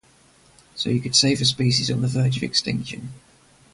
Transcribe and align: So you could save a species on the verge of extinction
So 0.73 0.89
you 0.89 0.99
could 0.99 1.15
save 1.15 1.41
a 1.41 1.45
species 1.45 1.91
on 1.91 2.01
the 2.01 2.07
verge 2.07 2.35
of 2.35 2.41
extinction 2.41 3.13